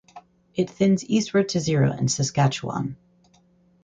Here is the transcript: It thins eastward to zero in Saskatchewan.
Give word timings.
It 0.55 0.67
thins 0.71 1.05
eastward 1.07 1.49
to 1.49 1.59
zero 1.59 1.91
in 1.93 2.07
Saskatchewan. 2.07 2.97